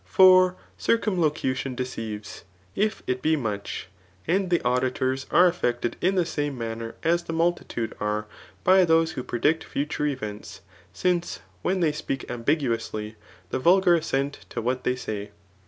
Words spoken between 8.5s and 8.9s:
by